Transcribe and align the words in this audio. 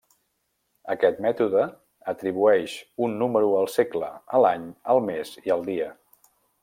Aquest 0.93 1.19
mètode 1.25 1.65
atribueix 2.13 2.73
un 3.09 3.13
número 3.19 3.51
al 3.59 3.69
segle, 3.75 4.09
a 4.39 4.43
l'any, 4.47 4.67
al 4.95 5.03
mes 5.11 5.35
i 5.45 5.55
al 5.59 5.67
dia. 5.69 5.93